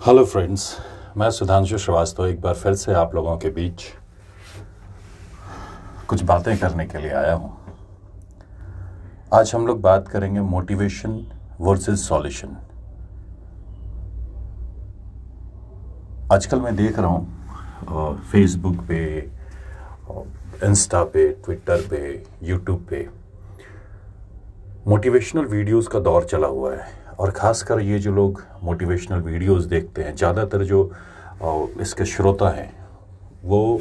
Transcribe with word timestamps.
Hello 0.00 0.24
friends 0.24 0.64
मैं 1.16 1.28
सुधांशु 1.30 1.78
श्रीवास्तव, 1.78 2.26
एक 2.26 2.40
बार 2.40 2.54
फिर 2.54 2.74
से 2.74 2.92
आप 2.94 3.14
लोगों 3.14 3.36
के 3.38 3.48
बीच 3.50 3.82
कुछ 6.08 6.22
बातें 6.22 6.58
करने 6.58 6.84
के 6.86 6.98
लिए 6.98 7.10
आया 7.10 7.32
हूँ। 7.34 7.50
आज 9.34 9.52
हम 9.54 9.66
लोग 9.66 9.80
बात 9.80 10.08
करेंगे 10.08 10.40
मोटिवेशन 10.40 11.18
वर्सेस 11.60 12.06
सॉल्यूशन 12.08 12.56
आजकल 16.32 16.60
मैं 16.60 16.74
देख 16.76 16.98
रहा 16.98 17.08
हूँ 17.08 18.20
फेसबुक 18.32 18.76
पे 18.88 19.00
इंस्टा 20.68 21.02
पे 21.04 21.28
ट्विटर 21.44 21.86
पे 21.90 22.00
यूट्यूब 22.42 22.86
पे। 22.90 23.08
मोटिवेशनल 24.86 25.44
वीडियोस 25.46 25.88
का 25.88 26.00
दौर 26.00 26.24
चला 26.24 26.46
हुआ 26.46 26.74
है। 26.74 26.97
और 27.18 27.30
ख़ासकर 27.30 27.80
ये 27.80 27.98
जो 27.98 28.12
लोग 28.14 28.42
मोटिवेशनल 28.62 29.20
वीडियोस 29.20 29.64
देखते 29.66 30.02
हैं, 30.02 30.14
ज़्यादातर 30.16 30.64
जो 30.64 30.90
इसके 31.80 32.04
श्रोता 32.04 32.48
हैं, 32.50 32.70
वो 33.44 33.80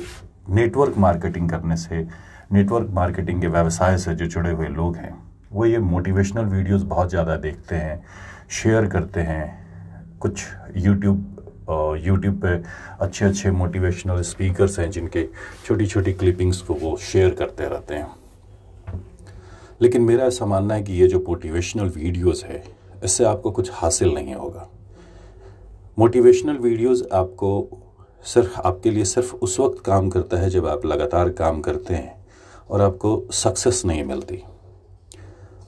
नेटवर्क 0.49 0.97
मार्केटिंग 0.97 1.49
करने 1.49 1.77
से 1.77 2.05
नेटवर्क 2.51 2.89
मार्केटिंग 2.93 3.41
के 3.41 3.47
व्यवसाय 3.47 3.97
से 3.97 4.13
जो 4.15 4.25
जुड़े 4.25 4.51
हुए 4.51 4.67
लोग 4.67 4.95
हैं, 4.95 5.13
वो 5.51 5.65
ये 5.65 5.77
मोटिवेशनल 5.79 6.45
वीडियोस 6.45 6.81
बहुत 6.83 7.09
ज़्यादा 7.09 7.35
देखते 7.37 7.75
हैं 7.75 8.03
शेयर 8.51 8.87
करते 8.87 9.21
हैं, 9.21 10.19
कुछ 10.19 10.45
यूट्यूब 10.77 11.33
यूट्यूब 11.69 12.35
पे 12.41 12.53
अच्छे 13.01 13.25
अच्छे 13.25 13.51
मोटिवेशनल 13.51 14.21
स्पीकर्स 14.23 14.77
हैं 14.79 14.89
जिनके 14.91 15.27
छोटी 15.65 15.85
छोटी 15.85 16.13
क्लिपिंग्स 16.13 16.61
को 16.61 16.73
वो 16.73 16.95
शेयर 17.03 17.33
करते 17.39 17.67
रहते 17.69 17.95
हैं। 17.95 18.07
लेकिन 19.81 20.01
मेरा 20.01 20.25
ऐसा 20.25 20.45
मानना 20.45 20.73
है 20.73 20.83
कि 20.83 20.93
ये 20.93 21.07
जो 21.07 21.19
मोटिवेशनल 21.27 21.89
वीडियोस 21.95 22.43
है 22.45 22.63
इससे 23.03 23.23
आपको 23.23 23.51
कुछ 23.51 23.69
हासिल 23.73 24.13
नहीं 24.13 24.35
होगा। 24.35 24.69
मोटिवेशनल 25.99 26.57
वीडियोस 26.57 27.07
आपको 27.13 27.67
सिर्फ़, 28.23 28.59
आपके 28.59 28.91
लिए 28.91 29.05
सिर्फ़ 29.05 29.35
उस 29.35 29.59
वक्त 29.59 29.83
काम 29.85 30.09
करता 30.09 30.37
है 30.37 30.49
जब 30.49 30.67
आप 30.67 30.85
लगातार 30.85 31.29
काम 31.29 31.61
करते 31.61 31.93
हैं 31.93 32.27
और 32.69 32.81
आपको 32.81 33.27
सक्सेस 33.31 33.85
नहीं 33.85 34.03
मिलती। 34.03 34.43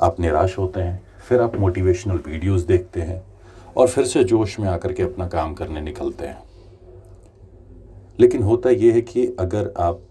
आप 0.02 0.20
निराश 0.20 0.58
होते 0.58 0.80
हैं, 0.80 1.02
फिर 1.28 1.42
आप 1.42 1.56
मोटिवेशनल 1.56 2.20
वीडियोस 2.28 2.62
देखते 2.62 3.02
हैं 3.02 3.24
और 3.78 3.88
फिर 3.88 4.06
से 4.06 4.24
जोश 4.24 4.60
में 4.60 4.68
आकर 4.68 4.94
के 4.94 5.04
अपना 5.04 5.28
काम 5.28 5.54
करने 5.54 5.82
निकलते 5.82 6.26
हैं। 6.26 6.44
लेकिन 8.20 8.44
होता 8.44 8.70
यह 8.70 8.94
है 8.94 9.02
कि 9.02 9.36
अगर 9.40 9.74
आप 9.78 10.02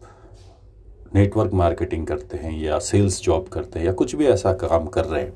नेटवर्क 1.15 1.53
मार्केटिंग 1.53 2.06
करते 2.06 2.37
हैं 2.37 2.61
या 2.61 2.78
सेल्स 2.78 3.23
जॉब 3.23 3.48
करते 3.48 3.78
हैं 3.78 3.87
या 3.87 3.93
कुछ 3.93 4.15
भी 4.15 4.27
ऐसा 4.27 4.53
काम 4.53 4.87
कर 4.87 5.05
रहे 5.05 5.23
हैं 5.23 5.33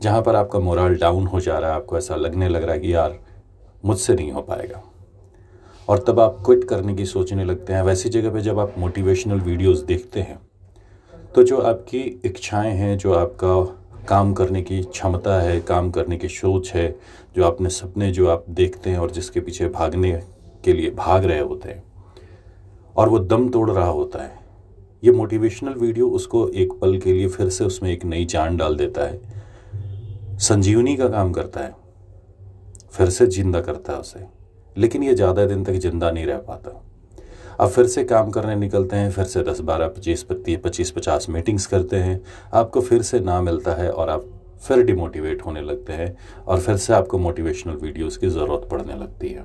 जहाँ 0.00 0.22
पर 0.22 0.36
आपका 0.36 0.58
मोरल 0.58 0.96
डाउन 0.96 1.26
हो 1.26 1.40
जा 1.40 1.58
रहा 1.58 1.70
है, 1.70 1.76
आपको 1.76 1.98
ऐसा 1.98 2.16
लगने 2.16 2.48
लग 2.48 2.62
रहा 2.62 2.74
है 2.74 2.80
कि 2.80 2.94
यार, 2.94 3.18
मुझसे 3.84 4.14
नहीं 4.14 4.30
हो 4.32 4.42
पाएगा। 4.42 4.82
और 5.88 5.98
तब 5.98 6.20
आप 6.20 6.42
क्विट 6.46 6.64
करने 6.64 6.94
की 6.94 7.04
सोचने 7.04 7.44
लगते 7.44 7.72
हैं। 7.72 7.82
वैसी 7.82 8.08
जगह 8.08 8.30
पे 8.30 8.40
जब 8.40 8.58
आप 8.58 8.74
मोटिवेशनल 8.78 9.40
वीडियोस 9.40 9.82
देखते 9.82 10.20
हैं 10.20 10.38
तो 11.34 11.42
जो 11.42 11.58
आपकी 11.58 11.98
इच्छाएँ 12.24 12.72
हैं, 12.72 12.96
जो 12.98 13.12
आपका 13.12 14.04
काम 14.08 14.32
करने 14.34 14.62
की 14.62 14.82
क्षमता 14.82 15.40
है, 15.40 15.60
काम 15.60 15.90
करने 15.90 16.16
की 16.16 16.28
सोच 16.28 16.72
है, 16.72 16.94
जो 17.36 17.44
अपने 17.44 17.68
सपने 17.68 18.10
जो 18.12 18.28
आप 18.28 18.44
देखते 18.50 18.90
हैं 18.90 18.98
और 18.98 19.10
जिसके 19.10 19.40
पीछे 19.40 19.68
भागने 19.68 20.12
के 20.64 20.72
लिए 20.72 20.90
भाग 20.90 21.24
रहे 21.24 21.40
होते 21.40 21.68
हैं, 21.68 21.82
और 22.96 23.08
वो 23.08 23.18
दम 23.18 23.48
तोड़ 23.48 23.70
रहा 23.70 23.88
होता 23.88 24.22
है, 24.22 24.38
ये 25.04 25.12
मोटिवेशनल 25.12 25.74
वीडियो 25.74 26.08
उसको 26.08 26.48
एक 26.48 26.72
पल 26.72 26.98
के 26.98 27.12
लिए 27.12 27.28
फिर 27.28 27.48
से 27.48 27.64
उसमें 27.64 27.90
एक 27.90 28.04
नई 28.04 28.24
जान 28.24 28.56
डाल 28.56 28.76
देता 28.76 29.06
है। 29.06 29.39
संजीवनी 30.40 30.96
का 30.96 31.08
काम 31.08 31.32
करता 31.32 31.60
है। 31.60 31.74
फिर 32.92 33.08
से 33.08 33.26
ज़िंदा 33.26 33.60
करता 33.60 33.92
है 33.92 33.98
उसे। 33.98 34.20
लेकिन 34.76 35.02
ये 35.02 35.14
ज़्यादा 35.14 35.44
दिन 35.46 35.64
तक 35.64 35.72
ज़िंदा 35.72 36.10
नहीं 36.10 36.26
रह 36.26 36.38
पाता। 36.38 36.82
अब 37.60 37.68
फिर 37.68 37.86
से 37.86 38.04
काम 38.04 38.30
करने 38.30 38.54
निकलते 38.56 38.96
हैं, 38.96 39.10
फिर 39.10 39.24
से 39.24 39.42
दस, 39.42 39.60
बारह, 39.60 39.88
पच्चीस 39.88 40.22
पच्चीस 40.24 40.90
पचास 40.90 41.28
मीटिंग्स 41.28 41.66
करते 41.66 41.96
हैं। 41.96 42.20
आपको 42.54 42.80
फिर 42.80 43.02
से 43.02 43.20
ना 43.20 43.40
मिलता 43.42 43.74
है 43.74 43.90
और 43.90 44.10
आप 44.10 44.24
फिर 44.62 44.82
डिमोटिवेट 44.82 45.44
होने 45.46 45.60
लगते 45.60 45.92
हैं 45.92 46.16
और 46.38 46.60
फिर 46.60 46.76
से 46.76 46.92
आपको 46.92 47.18
मोटिवेशनल 47.18 47.74
वीडियोस 47.74 48.16
की 48.16 48.28
ज़रूरत 48.28 48.68
पड़ने 48.70 48.96
लगती 48.96 49.28
है। 49.28 49.44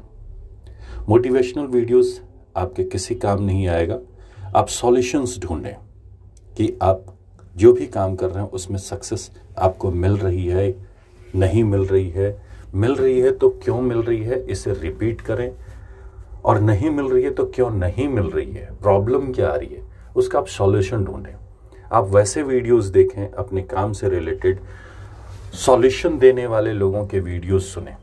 मोटिवेशनल 1.10 1.66
वीडियोस 1.68 2.20
आपके 2.58 2.84
किसी 2.84 3.16
काम 3.16 3.44
नहीं 3.44 3.68
आएगा। 3.68 4.00
आप 4.56 4.68
सॉल्यूशंस 4.70 5.38
ढूंढें 5.40 5.76
कि 6.58 6.78
आप 6.82 7.06
जो 7.58 7.74
भी 7.74 7.86
काम 7.88 8.16
कर 8.16 8.30
रहे 8.30 8.44
हैं, 8.44 8.52
उसमें 8.52 8.78
सक्सेस 8.78 9.30
आपको 9.58 9.92
मिल 9.92 10.18
रही 10.18 10.46
है, 10.48 10.76
नहीं 11.36 11.64
मिल 11.64 11.82
रही 11.82 12.10
है। 12.10 12.42
मिल 12.76 12.96
रही 12.96 13.20
है 13.20 13.32
तो 13.32 13.50
क्यों 13.64 13.82
मिल 13.82 13.98
रही 13.98 14.24
है, 14.24 14.40
इसे 14.46 14.74
रिपीट 14.74 15.22
करें। 15.22 15.52
और 16.46 16.60
नहीं 16.60 16.90
मिल 16.90 17.06
रही 17.06 17.24
है 17.24 17.30
तो 17.30 17.46
क्यों 17.46 17.70
नहीं 17.70 18.08
मिल 18.08 18.26
रही 18.26 18.52
है? 18.52 18.70
प्रॉब्लम 18.82 19.32
क्या 19.32 19.50
आ 19.50 19.56
रही 19.56 19.68
है? 19.68 19.82
उसका 20.16 20.40
आप 20.40 20.48
सॉल्यूशन 20.48 21.04
ढूंढें। 21.06 21.34
आप 21.92 22.08
वैसे 22.08 22.44
वीडियोस 22.44 22.86
देखें, 22.86 23.32
अपने 23.32 23.62
काम 23.62 23.94
से 23.94 24.10
रिलेटेड 24.10 24.60
सॉल्यूशन 25.56 26.18
देने 26.20 26.46
वाले 26.48 26.74
लोगों 26.74 27.06
के 27.08 27.20
वीडियोस 27.20 27.74
सुने। 27.74 27.96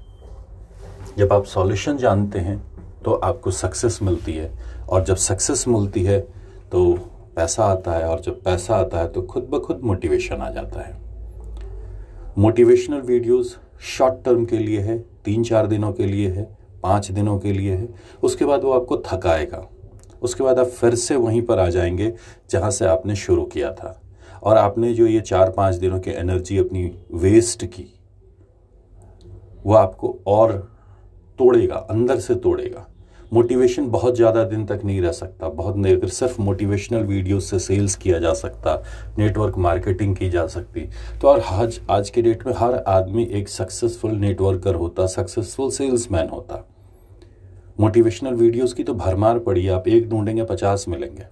जब 1.19 1.33
आप 1.33 1.45
सॉल्यूशन 1.45 1.97
जानते 1.97 2.39
हैं 2.39 2.61
तो 3.05 3.13
आपको 3.15 3.51
सक्सेस 3.51 3.99
मिलती 4.03 4.33
है। 4.33 4.51
और 4.89 5.05
जब 5.05 5.17
सक्सेस 5.17 5.65
मिलती 5.69 6.03
है 6.05 6.21
तो 6.73 6.99
पैसा 7.37 7.65
आता 7.65 7.93
है 7.93 8.05
और 8.05 8.21
जब 8.21 8.43
पैसा 8.43 8.77
आता 8.77 8.99
है 8.99 9.09
तो 9.09 9.23
खुद 9.23 9.43
ब 9.43 9.61
खुद 9.61 9.81
मोटिवेशन 9.85 10.37
आ 10.37 10.51
जाता 10.51 10.81
है। 10.81 10.97
मोटिवेशनल 12.39 13.01
वीडियोस 13.01 13.59
शॉर्ट 13.81 14.25
टर्म 14.25 14.45
के 14.45 14.59
लिए 14.59 14.81
है 14.81 14.99
तीन 15.25 15.45
चार 15.45 15.67
दिनों 15.67 15.93
के 15.93 16.07
लिए 16.07 16.29
है, 16.29 16.57
पाँच 16.83 17.11
दिनों 17.11 17.39
के 17.39 17.53
लिए 17.53 17.75
है। 17.75 17.89
उसके 18.23 18.45
बाद 18.45 18.63
वो 18.63 18.73
आपको 18.73 18.97
थकाएगा। 18.97 19.67
उसके 20.23 20.45
बाद 20.45 20.59
आप 20.59 20.67
फिर 20.67 20.95
से 20.95 21.17
वहीं 21.17 21.43
पर 21.43 21.59
आ 21.59 21.69
जाएँगे 21.69 22.13
जहाँ 22.51 22.71
से 22.71 22.85
आपने 22.85 23.17
शुरू 23.17 23.45
किया 23.45 23.73
था। 23.73 23.99
और 24.43 24.57
आपने 24.57 24.93
जो 24.95 25.07
ये 25.07 25.21
चार 25.21 25.51
पाँच 25.51 25.75
दिनों 25.75 26.01
की 26.01 26.11
एनर्जी 26.11 26.59
अपनी 26.59 26.85
वेस्ट 27.15 27.65
की, 27.65 27.87
वो 29.67 29.75
आपको 29.75 30.19
और 30.27 30.53
तोड़ेगा, 31.39 31.77
अंदर 31.77 32.19
से 32.19 32.35
तोड़ेगा। 32.35 32.87
मोटिवेशन 33.33 33.87
बहुत 33.91 34.17
ज़्यादा 34.17 34.43
दिन 34.45 34.65
तक 34.67 34.81
नहीं 34.85 35.01
रह 35.03 35.13
सकता। 35.13 35.49
बहुत 35.51 35.77
अगर 35.87 36.09
सिर्फ़ 36.09 36.41
मोटिवेशनल 36.43 37.03
वीडियो 37.05 37.39
से 37.41 37.59
सेल्स 37.59 37.95
किया 37.97 38.19
जा 38.19 38.33
सकता 38.35 38.75
नेटवर्क 39.19 39.57
मार्केटिंग 39.59 40.15
की 40.17 40.29
जा 40.31 40.47
सकती। 40.47 40.81
तो 41.21 41.29
और 41.29 41.41
आज 41.43 41.81
आज 41.91 42.11
के 42.11 42.23
डेट 42.23 42.47
में 42.47 42.53
हर 42.55 42.75
आदमी 42.89 43.25
एक 43.33 43.49
सक्सेसफुल 43.49 44.13
नेटवर्कर 44.17 44.75
होता 44.75 45.07
सक्सेसफुल 45.09 45.71
सेल्समैन 45.71 46.29
होता। 46.29 46.65
मोटिवेशनल 47.81 48.35
वीडियोस 48.35 48.73
की 48.73 48.85
तो 48.85 48.95
भरमार 48.95 49.39
पड़ी 49.39 49.67
आप 49.69 49.89
एक 49.89 50.09
ढूंढेंगे, 50.11 50.43
पचास 50.43 50.85
मिलेंगे। 50.89 51.25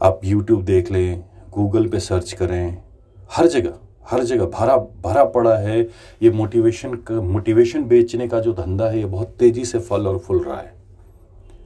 आप 0.00 0.20
यूट्यूब 0.24 0.62
देख 0.64 0.90
लें 0.92 1.24
गूगल 1.50 1.88
पे 1.88 2.00
सर्च 2.00 2.32
करें, 2.32 2.82
हर 3.30 3.46
जगह। 3.48 3.78
हर 4.10 4.24
जगह 4.24 4.46
भरा 4.46 4.76
भरा 4.76 5.24
पड़ा 5.24 5.56
है। 5.56 5.80
ये 6.22 6.30
मोटिवेशन 6.30 6.94
का 6.94 7.20
मोटिवेशन 7.20 7.84
बेचने 7.84 8.28
का 8.28 8.40
जो 8.40 8.52
धंधा 8.52 8.86
है, 8.86 8.98
ये 8.98 9.04
बहुत 9.04 9.28
तेज़ी 9.28 9.64
से 9.64 9.78
फल 9.78 10.06
और 10.06 10.18
फूल 10.18 10.44
रहा 10.44 10.60
है। 10.60 10.74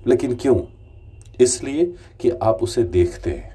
लेकिन 0.07 0.35
क्यों? 0.35 0.61
इसलिए 1.41 1.95
कि 2.21 2.31
आप 2.31 2.63
उसे 2.63 2.83
देखते 2.83 3.31
हैं। 3.31 3.51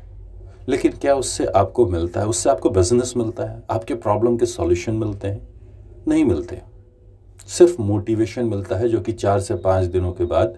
लेकिन 0.69 0.91
क्या 0.91 1.15
उससे 1.15 1.45
आपको 1.45 1.85
मिलता 1.85 2.19
है? 2.19 2.27
उससे 2.27 2.49
आपको 2.49 2.69
बिज़नेस 2.69 3.13
मिलता 3.17 3.43
है? 3.43 3.63
आपके 3.69 3.95
प्रॉब्लम 3.95 4.37
के 4.37 4.45
सॉल्यूशन 4.45 4.93
मिलते 4.93 5.27
हैं? 5.27 5.47
नहीं 6.07 6.25
मिलते। 6.25 6.61
सिर्फ़ 7.47 7.81
मोटिवेशन 7.81 8.45
मिलता 8.45 8.75
है 8.75 8.89
जो 8.89 9.01
कि 9.01 9.11
चार 9.11 9.39
से 9.39 9.55
पाँच 9.55 9.85
दिनों 9.85 10.11
के 10.11 10.25
बाद 10.25 10.57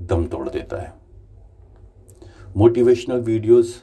दम 0.00 0.26
तोड़ 0.26 0.48
देता 0.48 0.82
है। 0.82 0.92
मोटिवेशनल 2.56 3.20
वीडियोस 3.20 3.82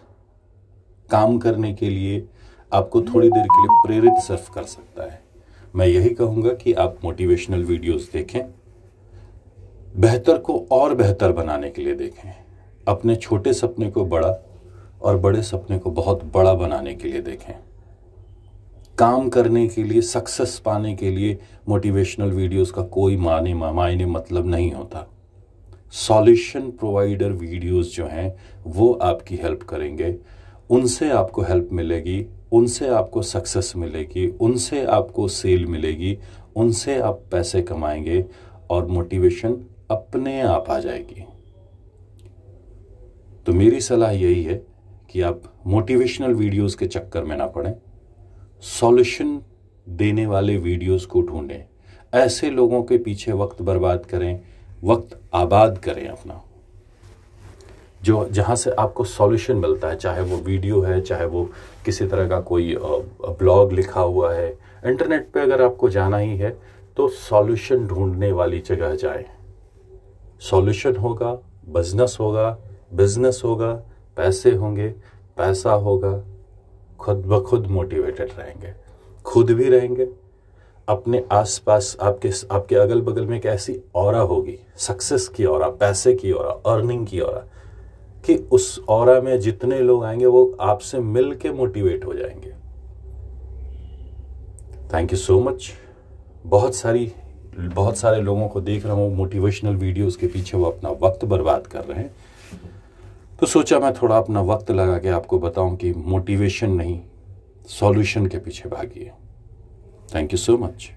काम 1.12 1.38
करने 1.38 1.74
के 1.74 1.90
लिए 1.90 2.28
आपको 2.76 3.02
थोड़ी 3.02 3.30
देर 3.30 3.44
के 3.44 3.62
लिए 3.62 3.82
प्रेरित 3.86 4.22
सिर्फ़ 4.24 4.50
कर 4.52 4.64
सकता 4.64 5.04
है। 5.04 5.22
मैं 5.76 5.88
यही 5.88 6.10
कहूँगा 6.10 6.54
कि 6.54 6.74
आप 6.74 6.98
मोटिवेशनल 7.04 7.64
वीडियोस 7.64 8.10
देखें, 8.14 8.42
बेहतर 9.98 10.38
को 10.38 10.66
और 10.72 10.96
बेहतर 10.96 11.32
बनाने 11.32 11.70
के 11.70 11.82
लिए 11.82 11.96
देखें। 11.96 12.34
अपने 12.88 13.16
छोटे 13.16 13.54
सपने 13.54 13.90
को 13.92 14.06
बड़ा 14.06 14.34
और 15.02 15.18
बड़े 15.18 15.42
सपने 15.42 15.78
को 15.80 15.92
बहुत 15.92 16.24
बड़ा 16.34 16.54
बनाने 16.54 16.96
के 16.96 17.08
लिए 17.08 17.22
देखें। 17.22 17.54
काम 18.98 19.30
करने 19.30 19.68
के 19.68 19.84
लिए 19.84 20.02
सक्सेस 20.02 20.62
पाने 20.66 20.96
के 20.96 21.10
लिए 21.12 21.38
मोटिवेशनल 21.70 22.32
वीडियोस 22.32 22.72
का 22.72 22.82
कोई 22.82 23.18
माने, 23.18 23.54
मायने 23.54 24.06
मतलब 24.06 24.48
नहीं 24.48 24.72
होता। 24.72 25.08
सॉल्यूशन 25.92 26.70
प्रोवाइडर 26.72 27.32
वीडियोस 27.32 27.96
जो 27.96 28.06
हैं, 28.06 28.36
वो 28.66 28.92
आपकी 28.94 29.36
हेल्प 29.36 29.64
करेंगे। 29.64 30.16
उनसे 30.70 31.10
आपको 31.10 31.42
हेल्प 31.42 31.70
मिलेगी। 31.72 32.26
उनसे 32.56 32.88
आपको 32.88 33.22
सक्सेस 33.22 33.74
मिलेगी, 33.76 34.28
उनसे 34.28 34.86
आपको 34.86 35.28
सेल 35.28 35.66
मिलेगी, 35.66 36.18
उनसे 36.56 37.00
आप 37.00 37.22
पैसे 37.32 37.62
कमाएँगे 37.62 38.26
और 38.70 38.86
मोटिवेशन 38.86 39.66
अपने 39.92 40.42
आप 40.42 40.70
आ 40.70 40.80
जाएगी। 40.80 41.26
तो 43.46 43.54
मेरी 43.54 43.82
सलाह 43.82 44.12
यही 44.12 44.44
है 44.44 44.66
कि 45.12 45.22
आप 45.22 45.42
मोटिवेशनल 45.68 46.34
वीडियोस 46.34 46.76
के 46.76 46.88
चक्कर 46.88 47.24
में 47.24 47.38
ना 47.38 47.48
पड़ें। 47.48 47.74
सॉल्यूशन 48.62 49.42
देने 49.90 50.26
वाले 50.26 50.58
वीडियोस 50.58 51.06
को 51.06 51.22
ढूंढें। 51.22 51.66
ऐसे 52.14 52.50
लोगों 52.50 52.84
के 52.84 52.98
पीछे 52.98 53.32
वक्त 53.32 53.62
बर्बाद 53.62 54.06
करें, 54.06 54.42
वक्त 54.84 55.22
आबाद 55.34 55.78
करें 55.78 56.08
अपना। 56.08 56.42
जो, 58.06 58.28
जहाँ 58.32 58.56
से 58.56 58.72
आपको 58.72 59.04
सॉल्यूशन 59.04 59.58
मिलता 59.58 59.88
है, 59.88 59.96
चाहे 59.96 60.22
वो 60.22 60.38
वीडियो 60.40 60.82
है, 60.82 61.00
चाहे 61.02 61.26
वो 61.26 61.44
किसी 61.86 62.06
तरह 62.08 62.28
का 62.30 62.40
कोई 62.42 62.76
ब्लॉग 62.80 63.72
लिखा 63.74 64.02
हुआ 64.02 64.34
है 64.34 64.50
इंटरनेट 64.86 65.30
पे 65.34 65.40
अगर 65.42 65.62
आपको 65.62 65.90
जाना 65.90 66.18
ही 66.18 66.38
है 66.38 66.58
तो 66.98 67.08
सॉल्यूशन 67.10 67.88
ढूँढने 67.88 68.32
वाली 68.32 68.60
जगह 68.68 68.96
जाए। 68.96 69.26
सॉल्यूशन 70.42 70.96
होगा 70.96 71.32
बिज़नेस 71.70 72.18
होगा 72.20 72.58
बिज़नेस 72.94 73.42
होगा, 73.46 73.72
पैसे 74.18 74.52
होंगे, 74.54 74.88
पैसा 75.38 75.72
होगा, 75.72 76.12
खुद 77.00 77.26
ब 77.28 77.42
खुद 77.44 77.66
मोटिवेटेड 77.68 78.30
रहेंगे, 78.38 78.74
खुद 79.26 79.52
भी 79.52 79.70
रहेंगे, 79.70 80.08
अपने 80.88 81.24
आसपास 81.32 81.96
आपके 82.02 82.32
आपके 82.52 82.76
अगल 82.76 83.02
बगल 83.02 83.26
में 83.26 83.38
एक 83.38 83.46
ऐसी 83.48 83.76
और 83.96 84.16
होगी 84.16 84.58
सक्सेस 84.78 85.28
की 85.28 85.46
और 85.46 85.70
पैसे 85.72 86.14
की 86.14 86.32
और 86.32 86.62
अर्निंग 86.68 87.06
की 87.08 87.20
और 87.20 87.48
कि 88.26 88.36
उस 88.36 88.80
और 88.90 89.22
में 89.22 89.40
जितने 89.40 89.80
लोग 89.80 90.06
आएँगे, 90.06 90.26
वो 90.26 90.58
आपसे 90.62 91.00
मिल 91.00 91.36
के 91.36 91.52
मोटिवेट 91.52 92.06
हो 92.06 92.14
जाएँगे। 92.14 92.54
थैंक 94.94 95.12
यू 95.12 95.18
सो 95.18 95.40
मच 95.40 95.72
बहुत 96.46 96.76
सारी, 96.76 97.12
बहुत 97.58 97.98
सारे 97.98 98.22
लोगों 98.22 98.48
को 98.48 98.62
देख 98.62 98.86
रहा 98.86 98.94
हूँ 98.94 99.16
मोटिवेशनल 99.16 99.76
वीडियोस 99.76 100.16
के 100.16 100.28
पीछे 100.28 100.58
वो 100.58 100.66
अपना 100.66 100.90
वक्त 100.90 101.26
बर्बाद 101.26 101.68
कर 101.68 101.84
रहे 101.84 102.00
हैं। 102.00 102.16
तो 103.40 103.46
सोचा 103.46 103.80
मैं 103.80 103.94
थोड़ा 103.94 104.18
अपना 104.18 104.42
वक्त 104.42 104.72
लगा 104.72 104.98
के 104.98 105.10
आपको 105.10 105.40
बताऊँ 105.40 105.76
कि 105.76 105.94
मोटिवेशन 105.94 106.72
नहीं 106.72 107.00
सॉल्यूशन 107.68 108.26
के 108.26 108.38
पीछे 108.38 108.70
भागिए। 108.70 109.12
Thank 110.16 110.34
you 110.34 110.38
so 110.38 110.58
much 110.58 110.92